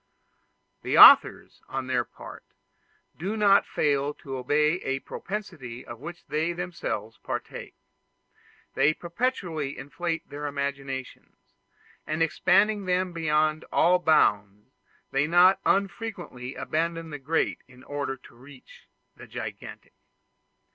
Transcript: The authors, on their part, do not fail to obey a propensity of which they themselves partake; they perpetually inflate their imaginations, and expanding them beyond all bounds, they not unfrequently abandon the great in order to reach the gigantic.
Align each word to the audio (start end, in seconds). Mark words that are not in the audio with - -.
The 0.81 0.97
authors, 0.97 1.61
on 1.67 1.85
their 1.85 2.03
part, 2.03 2.43
do 3.19 3.37
not 3.37 3.67
fail 3.67 4.15
to 4.15 4.35
obey 4.37 4.79
a 4.81 4.97
propensity 4.97 5.85
of 5.85 5.99
which 5.99 6.25
they 6.25 6.53
themselves 6.53 7.19
partake; 7.19 7.75
they 8.73 8.95
perpetually 8.95 9.77
inflate 9.77 10.27
their 10.27 10.47
imaginations, 10.47 11.37
and 12.07 12.23
expanding 12.23 12.85
them 12.85 13.13
beyond 13.13 13.63
all 13.71 13.99
bounds, 13.99 14.71
they 15.11 15.27
not 15.27 15.59
unfrequently 15.67 16.55
abandon 16.55 17.11
the 17.11 17.19
great 17.19 17.59
in 17.67 17.83
order 17.83 18.17
to 18.17 18.33
reach 18.35 18.87
the 19.15 19.27
gigantic. 19.27 19.93